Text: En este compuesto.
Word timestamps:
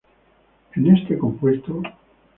En 0.73 0.87
este 0.97 1.15
compuesto. 1.15 1.79